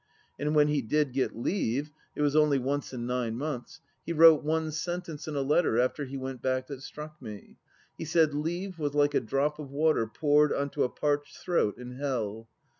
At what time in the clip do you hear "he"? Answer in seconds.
0.67-0.81, 4.07-4.11, 6.05-6.17, 7.99-8.05